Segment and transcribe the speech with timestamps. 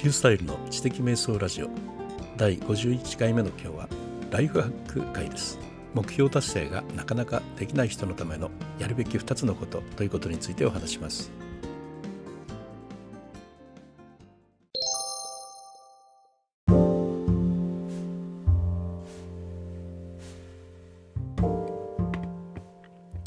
[0.00, 1.68] リュースタイルの知的瞑想ラジオ。
[2.38, 3.88] 第51回目の今日は
[4.30, 5.58] ライフハック会です。
[5.92, 11.30] 目標達成がなかなかできない人のためのやるべき2つのことということについてお話します。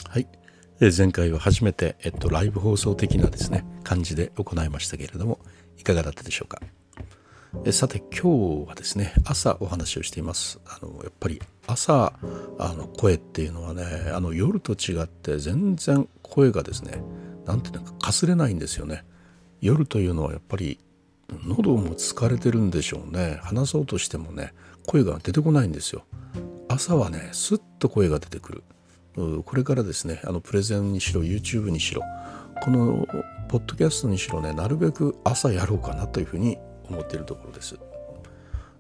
[0.09, 0.27] はい。
[0.97, 5.37] 前回は初めて、えっと、ライブ放送的なですね感じで行いましたけれども
[5.77, 6.59] いかがだったでしょうか？
[7.65, 10.59] えさて今日はですね朝お話をしています。
[10.65, 12.13] あのやっぱり朝
[12.57, 17.01] あの声っていうのはねあの夜と違って全然声がですね
[17.45, 19.05] 何ていうのかかすれないんですよね。
[19.61, 20.79] 夜というのはやっぱり
[21.45, 23.39] 喉も疲れてるんでしょうね。
[23.43, 24.53] 話そうとしてもね
[24.87, 26.03] 声が出てこないんですよ。
[26.67, 28.63] 朝はねスッと声が出てくる。
[29.45, 32.01] これからですねあのプレゼンにしろ YouTube にしろ
[32.61, 33.07] この
[33.49, 36.57] ポッドキャストにしろねなるべく朝やろうかなというふうに
[36.89, 37.77] 思っているところです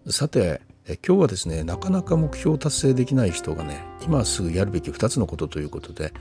[0.09, 6.13] さて今日はですねなかなか目標を達成できない人がね今すぐやるべき2つのことということで、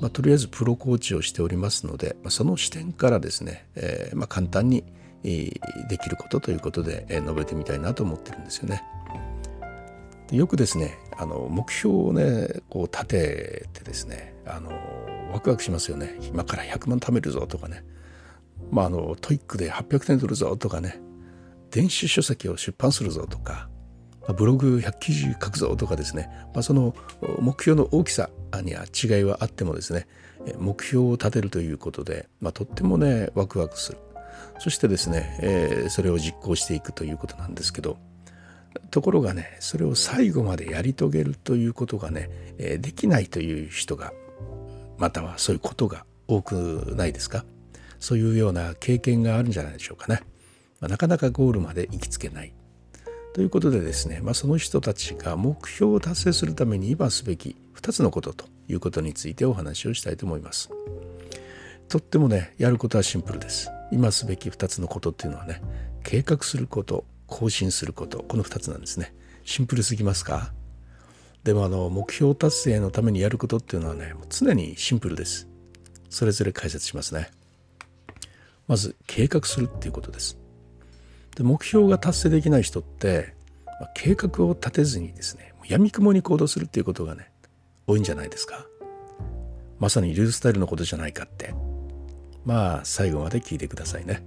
[0.00, 4.84] まあ、とりあえずプロコーチをしておりますので、まあ、その視点からですね、えー、まあ、簡単に
[5.22, 8.82] できることということで述べてみたいなと思ってるんですよね。
[10.32, 14.70] よくですねあの目標をねこう立ててですねあの
[15.32, 16.18] ワクワクしますよね。
[16.22, 17.84] 今から100万貯めるぞとかね。
[18.70, 21.00] まああの TOEIC で800点取るぞとかね。
[21.70, 23.68] 電子書籍を出版するぞとか。
[24.34, 26.94] ブログ100記事書くぞとかですね、まあ、その
[27.40, 28.28] 目標の大きさ
[28.62, 30.06] には違いはあってもですね
[30.58, 33.98] 目標を立てるということで、まあ、とってもねワクワクする。
[34.58, 37.96] そしてですね、えー、それを実行していくということなんですけど
[38.90, 44.12] ところがねそれを最後までやり遂げるということがね、え、できないという人が
[44.98, 47.44] またはそういうことが多くないですか？
[47.98, 50.20] そういうような経験があるんじゃないでしょうかね。
[50.80, 52.52] まあ、なかなかゴールまで行きつけない。
[53.34, 60.70] ということでですね、まあ、その人たちが目標を達成するために今すべき2つのことということについてお話をしたいと思います。
[61.88, 63.70] とってもねやることはシンプルです。
[63.90, 65.62] 今すべき2つのことっていうのはね
[66.02, 69.14] 計画すること更新することこの2つなんですね。
[69.44, 70.52] シンプルすぎますか？
[71.48, 75.48] でもあの目標達成のためにやることっていうのはね常にシンプルです。
[76.10, 77.30] それぞれ解説しますね。
[78.66, 80.36] まず計画するっていうことです。
[81.38, 83.34] で目標が達成できない人って、
[83.80, 87.32] まあ、計画を立てずにですねやみくもに行動するっていうことがね
[87.86, 88.66] 多いんじゃないですか。
[89.78, 91.54] まさにリュースタイルのことじゃないかって
[92.44, 94.22] まあ最後まで聞いてくださいね。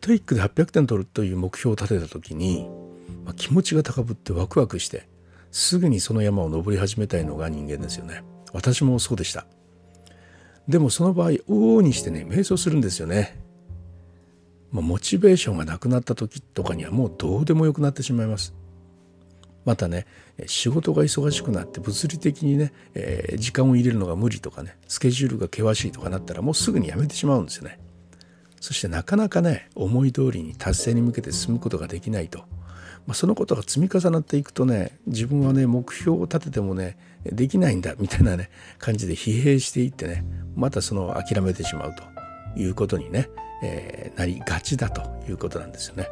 [0.00, 2.70] TOEIC で800点取るという目標を立てた時に、
[3.24, 5.10] まあ、気持ちが高ぶってワクワクして
[5.52, 8.24] すぐにその山を登り始めたいのが人間ですよね。
[8.52, 9.46] 私もそうでした。
[10.66, 13.38] でもその場合往々にしてね迷走するんですよね。
[14.70, 18.54] モチベーションがなくなった時とかにはもうどうでもよくなってしまいます。
[19.66, 20.06] またね
[20.46, 27.78] 仕事が忙しくなって物理的にね、えー、時間を入れるのが無理とかねスケジュールが険しいとかなったらもうすぐにやめてしまうんですよね。
[28.58, 32.44] そしてなかなかね思い通りに達成に向けて進むことができないと
[33.06, 40.24] まあ、そのことが積み重なっていくとね自分はね目標を立ててもねできないんだみたいなね感じで疲弊していってね
[40.54, 43.28] またその諦めてしまうということにね、
[43.62, 46.08] えー、なりがちだということなんですよね。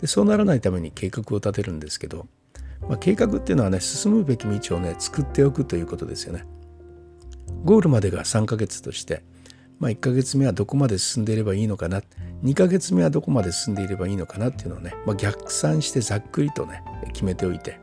[0.00, 2.26] でそうならないために計画を立てるんですけど、
[2.88, 6.44] まあ、計画っていうのはね進むべき道をね作っておくということですよね。
[7.64, 9.22] ゴールまでが3ヶ月として
[9.78, 12.02] まあ、1ヶ月目はどこまで進んでいればいいのかな
[12.42, 16.82] 2ヶ月目はどこまで進んでいればいいのかなっていうのをね、まあ、逆算してざっくりとね
[17.12, 17.78] 決めておいて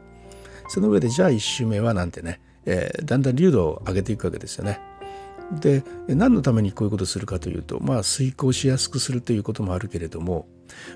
[0.70, 4.80] その上でじゃあ1周目はなんてね、えー、だんだん流度を上げていくわけですよね。
[5.59, 10.48] で何のためにこういうことをするかというとまあ遂行しやすくするということもあるけれども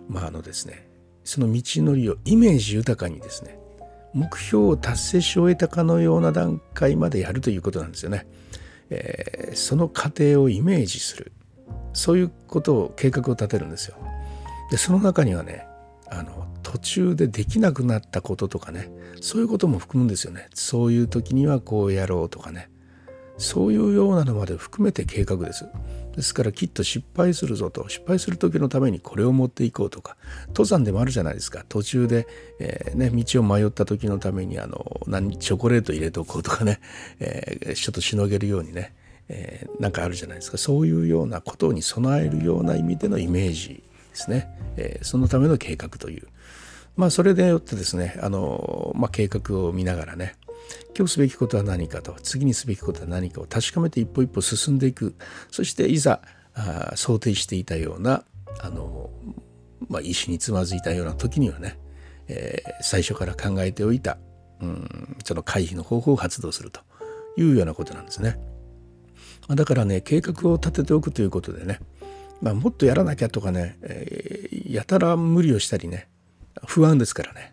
[0.08, 0.90] まああのですね
[1.24, 3.60] その道のりをイメージ豊かにですね
[4.14, 8.26] 目標を達成し終えたかのような段階までやるということなんですよね。
[8.90, 11.32] えー、その過程をイメージする
[11.94, 13.98] そういうことを計画を立てるんですよ。
[14.70, 15.68] でその中にはね
[16.10, 18.90] あの途中でできなくなったこととかね
[19.22, 20.48] そういうことも含むんですよね。
[20.54, 22.70] そういう時にはこうやろうとかね
[23.38, 25.66] そういうようなのまで含めて計画です。
[26.16, 27.88] ですからきっと失敗するぞと。
[27.90, 30.18] 失敗する時のためにこれを持っていこうとか。
[30.48, 31.64] 登山でもあるじゃないですか。
[31.70, 32.28] 途中で、
[32.60, 36.80] えー、ね、道を迷った時のためにあの何チョコレート入れておこうとかね、
[37.20, 38.96] えー、ちょっとしのげるようにね、
[39.30, 40.58] えー、なんかあるじゃないですか。
[40.58, 46.28] そういうようなことに備えるような意味でのイメージですね、えそのための計画という。
[46.96, 50.34] まあそれでよってですねあの、まあ、計画を見ながらね。
[50.98, 55.16] 今日すべきことは何かと次にすべきことは何かを確かめて一歩一歩進んでいく
[55.52, 56.22] そしていざ
[56.96, 58.24] 想定していたような
[58.60, 59.10] あの
[59.90, 61.80] まあ、石につまずいたような時にはね、
[62.28, 64.18] えー、最初から考えておいた、
[64.60, 66.82] うん、その回避の方法を発動すると
[67.38, 68.40] いうようなことなんですね。
[69.48, 71.80] まあ、だからね計画を立てておくということでね、
[72.42, 76.10] まあ、もっとやらなきゃとかね、えー、やたら無理をしたりね
[76.66, 77.52] 不安ですからね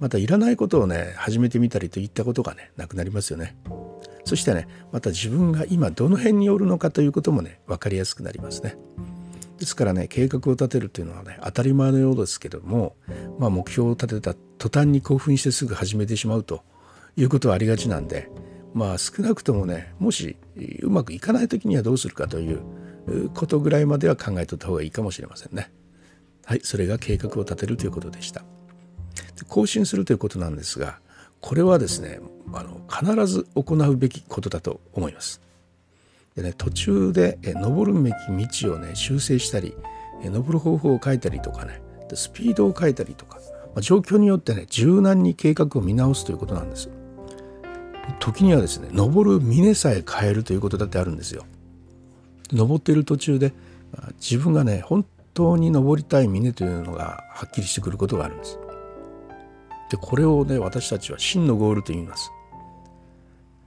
[0.00, 3.56] またいらないことをね始めてみたりといったことがねなくなりますよね。
[4.24, 8.76] そしてねまた自分が今どの辺におるのかということもね分かりやすくなりますね。
[9.58, 12.96] ですからね計画を立てるというのはね当たり前のようですけども、
[13.38, 16.62] まあ、目標を立てた途端に興奮してすぐ始めてしまうと
[17.16, 18.30] いうことはありがちなんで
[18.72, 20.36] まあ少なくともねもし
[20.80, 22.62] うまくいかない時にはどうするかという
[23.34, 25.70] ことぐらいまでは考えとった方がいいかもしれませんね。
[26.46, 28.44] はいそれが計画を立てるということでした。
[29.48, 30.98] 更新するということなんですが
[31.40, 32.20] これはですね
[32.52, 35.40] あの必ず行うべきことだと思います。
[36.36, 39.74] でね途中で登るべき道をね修正したり
[40.22, 41.80] 登る方法を変えたりとかね
[42.14, 46.90] スピードを変えたりとか、まあ、状況によってね柔軟に計画を見直すということなんです。
[48.18, 51.44] 時にはですね登る峰さえ変えるということだってあるんですよ。
[52.52, 53.52] 登っている途中で
[54.20, 58.58] 自分がね本当に登りたい峰というのがはっきりしてくることがあるんです。
[59.90, 62.30] でこれをね私たちは真のゴールと言います。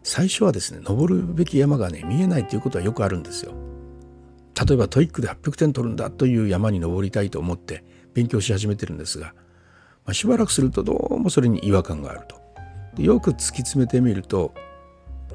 [0.03, 3.53] 最初はですね登るべき山がね見えないということはよくあるんですよ。
[4.67, 7.83] 例えば TOEIC で800点取るんだという山に登りたいと思って
[8.13, 9.27] 勉強し始めてるんですが、
[10.05, 12.41] まあ、しばらくするとどうもそれに違和感があると。
[12.95, 14.53] でよく突き詰めてみると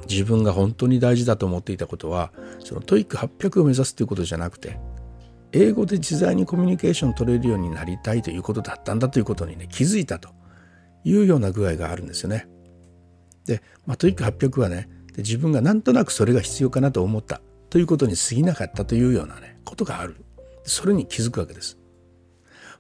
[0.09, 4.79] 自分が本当に大事だと思っていたことはその TOEIC 800を目指すということじゃなくて
[5.53, 10.31] 英語で自在にコミュニケーション取れるようになりたいということだったんだということにね気づいたと。
[11.05, 12.49] いうような具合があるんですよね。
[13.47, 17.41] で、まあ、 TOEIC 800はね自分がなんとなくそれが必要かなと思った
[17.71, 20.17] ということに過ぎなかったというようなねことがある
[20.65, 21.79] それに気づくわけです。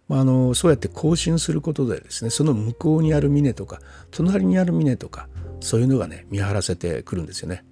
[0.08, 3.80] まあ、あのそうやって更新することでですねその向こうにある峰とか
[4.10, 5.28] 隣にある峰とか
[5.60, 7.64] そういうのがね見張らせてくるんですよね。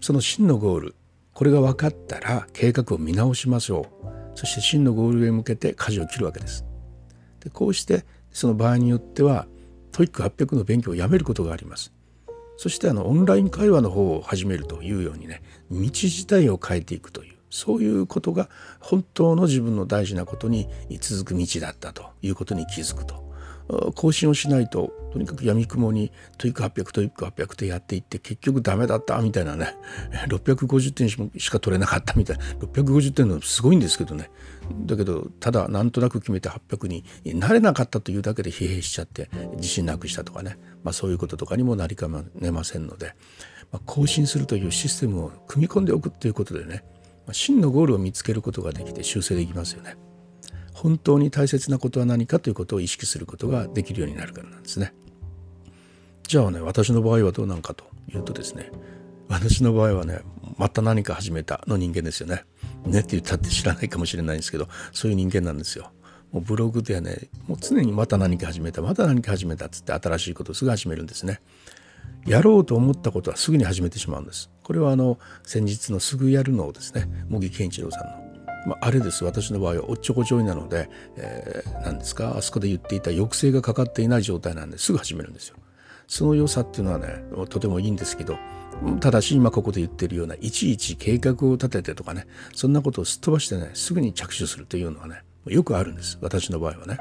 [0.00, 0.94] その真のゴール
[1.34, 6.64] これが分かったら計画を見直しましょうそして真のゴールへ向けて舵を切るわけです。
[7.40, 9.46] でこうしてその場合によっては
[9.92, 11.92] TOEIC 800の勉強をやめることがあります。
[12.56, 18.50] そしてあのオンライン会話の方を始めるというようにね道自体を変えていくというそういうことが
[18.80, 20.68] 本当の自分の大事なことに
[21.00, 23.27] 続く道だったということに気づくと
[23.94, 29.74] 更新をしないととにかくやみくもに TOEIC 800 TOEIC 800ってやっていって結局ダメだったみたいなね。
[30.28, 32.44] 650点しか取れなかったみたいな。
[32.44, 34.30] 650点のすごいんですけどね。
[34.86, 37.04] だけどただなんとなく決めて800に
[37.38, 43.14] なれなかったというだけで疲弊しちゃって自信なくしたとかね、まあ、そういうこととかにもなりかねませんので、
[43.72, 46.84] まあ、更新するというシステムを組み込んでおくということでね、
[47.32, 49.96] 真のゴールを見つけることができて修正できますよね。
[50.78, 54.94] 本当に大切なことは何かということを意識することができるようになるからなんですね。
[56.28, 57.84] じゃあね私の場合はどうなのかと
[58.14, 58.70] いうとですね
[59.28, 60.20] 私の場合はね
[60.56, 62.44] また何か始めたの人間ですよね。
[62.86, 65.90] ねって言ったって知らないかもしれないんですけどそういう人間なんですよ。
[66.30, 71.40] もうブログではねもう常にまた何か始めたまた何か始めたっつって新しいことをすぐ始めるんですね。
[72.24, 74.48] やろうと思ったことはすぐに始めてしまうんです。
[74.62, 78.27] これはあの先日のすぐやるのをですね茂木健一郎さんの
[78.68, 82.36] まあ、あれです私の場合はおっちょこちょいなので、えー、何ですか？
[82.36, 85.56] あそこで言っていた抑制がかかっていない状態なんですぐ始めるんですよ。
[86.06, 88.38] その良さっていうのはねとてもいいんですけど
[89.00, 96.98] ただし今ここで言ってるようないちいち計画を立ててとかねそんなことをすっ飛ばしてねすぐに着手するというのはねよくあるんです私の場合はね。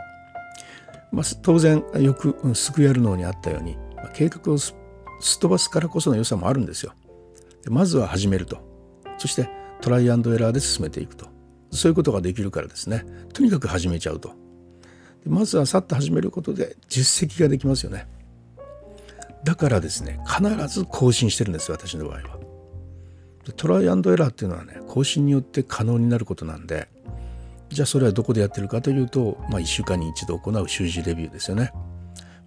[1.11, 3.77] まあ、当然よく、すぐやるのにあったように、
[4.13, 6.93] 計画をすっ飛ばすからこその良さもあるんですよ。
[7.69, 8.57] まずは始めると
[9.17, 9.49] そして
[9.81, 11.27] トライアンドエラーで進めていくと
[11.71, 13.05] そういうことができるからですね。
[13.33, 14.29] とにかく始めちゃうと。
[15.23, 18.07] でまずはさっと始めることで実績ができますよね。
[19.43, 22.37] だからですね必ず更新してるんです私の場合は。
[23.55, 26.89] トライアンドエラーっていうのはね更新によって可能になることなんで
[27.69, 31.71] じゃあそれはどこでやってるかというと、まあ、1週間に一度行う習字レビューですよね。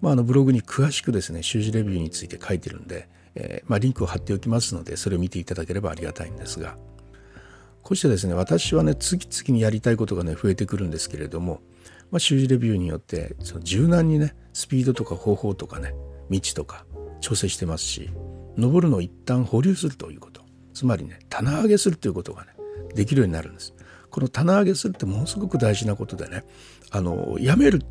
[0.00, 6.76] まあ、あのブログに詳しくですね習字レビューについて書いてるんで、えー、まあ、リンクを貼っておきますのでそれを見ていただければありがたいんですが
[7.82, 11.60] こうしてですね私はね次々にやりたいことがね増えてくるんですけれども、
[12.10, 15.94] まあ、習字レビューによってその柔軟にねスピードとか方法とかね
[16.30, 16.84] 道とか
[17.20, 18.10] 調整してますし
[18.56, 20.42] 登るのを一旦保留するということ
[20.74, 22.52] つまりね棚上げするということがね
[22.94, 23.74] できるようになるんです。
[24.10, 26.44] この棚上げするってものすごく大事なことでね
[26.90, 27.82] あのやめる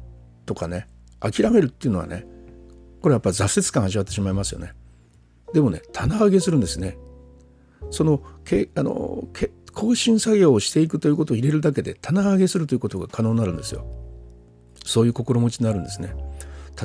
[0.46, 0.88] とかね
[1.22, 2.26] 諦めるっていうのはね
[3.02, 4.74] これやっぱ挫折感味わってしまいますよね。
[5.54, 6.98] でもね棚上げするんですね
[7.92, 13.86] そのけあのけ更新作業をしていくということを入れるだけで棚上げするということが可能になるんですよ。
[14.86, 16.14] そういう心持ちになるんですね。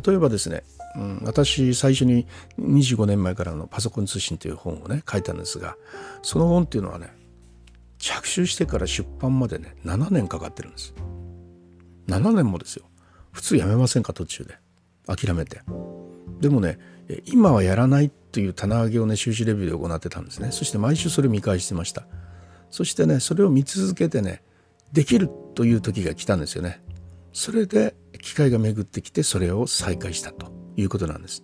[0.06, 0.64] 例えばですね、
[0.96, 2.26] うん、私最初に
[2.58, 5.76] 25年前からのパソコン通信という本をね書いたんですが
[6.22, 7.12] その本っていうのはね
[7.98, 10.94] 着手してから出版までね7年かかってるんです
[12.08, 12.84] 7年もですよ
[13.32, 14.58] 普通やめませんか途中で
[15.06, 15.60] 諦めて
[16.44, 16.78] でもね
[17.24, 20.52] 今はやらないという棚上げをね収支レビューで行ってたんですね。
[20.52, 22.06] そして毎週それを見返してました。
[22.70, 24.42] そしてねそれを見続けてね
[24.92, 26.82] できるという時が来たんですよね。
[27.32, 31.42] それで機会が巡ってきてそれを再開したということなんです。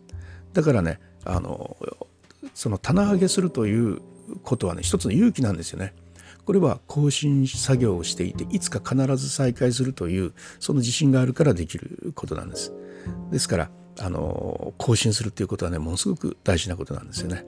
[0.52, 1.78] だからねあの
[2.52, 4.02] その棚上げするという
[4.42, 5.95] ことはね一つの勇気なんですよね。
[6.45, 12.75] これは更新作業をしていていつか必ず再開するというその自信があるからできることなんです。
[13.30, 17.44] ですからあの更新するっていうことはねものすごく大事なことなんですよね。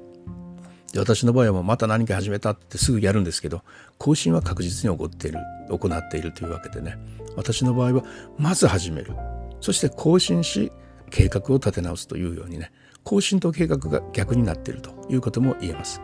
[0.93, 3.63] で私の場合はもうまた何か始めたってすぐやるんですけど
[3.99, 5.39] 更新は確実に起こっている
[5.71, 6.99] 行っているというわけでね。
[7.35, 8.05] 私の場合は
[8.39, 9.15] まず始める。
[9.61, 10.73] そして更新し
[11.11, 12.73] 計画を立て直すというようにね。
[13.05, 16.01] 更新と計画が逆になっているということも言えます。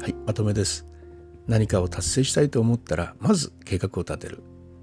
[0.00, 0.86] はいまとめです。
[1.46, 4.42] 何かを達成したいと思ったらまず計画を立てる。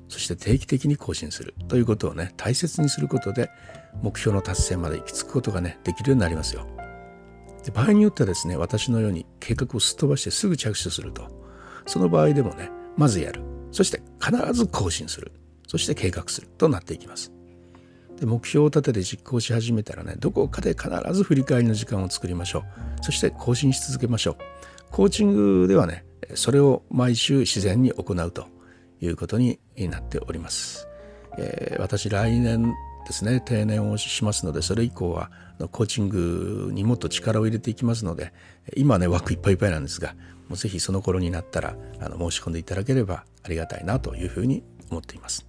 [0.09, 3.49] そして定期的に更新するということをね大切にすることで
[4.01, 6.67] 目標の達成まで行き着くことがねできるようになりますよ。
[7.63, 11.27] で場合によってはですね私のように計画をすっ飛ばしてすぐ着手すると。
[11.85, 13.41] その場合でもねまずやる。
[13.71, 15.31] そして必ず更新する。
[15.67, 17.31] そして計画するとなっていきます。
[18.17, 22.63] で目標を立てて実行し始めたらねどこかで必ず振り返りの時間を作りましょう。
[23.03, 24.37] そして更新し続けましょう。
[24.91, 28.47] コーチングではねそれを毎週自然に行うと。
[29.01, 30.87] いうことになっております、
[31.37, 32.73] えー、私来年
[33.07, 35.31] ですね定年をしますのでそれ以降は
[35.71, 38.33] コーチングにもっと力を入れていきますので
[38.75, 40.15] 今ね枠いっぱいいっぱいなんですが
[40.47, 45.45] もうぜひその頃になったらあの申し込んでいただければありがたいなというふうに思っています。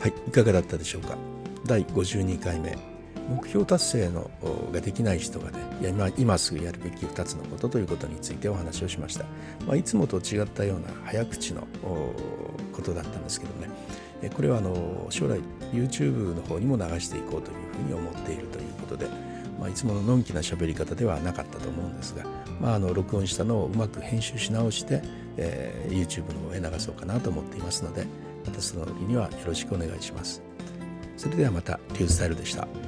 [0.00, 1.16] はい、いかがだったでしょうか？
[1.66, 2.93] 第52回目
[3.28, 4.30] 目標達成の
[4.72, 9.24] ができない人がね今今すぐやるべき2つのことということについてお話をしました、
[9.66, 11.66] まあ、いつもと違ったような早口の
[12.72, 13.70] ことだったんですけどね
[14.34, 15.40] これはあの将来
[15.72, 19.06] YouTube の方にも流していこうというふうに思っているということで、
[19.58, 22.24] まあ、いつもののんきな喋り方ではなかったと思うんですが、
[22.60, 25.02] まあ、あの録音したのをうまく編集し直して、
[25.36, 28.06] えー、YouTube の方へ流そうかなと思っていますので
[28.46, 30.42] またその時にはよろしくお願いします。
[31.16, 32.83] それではまたリュースタイルでした。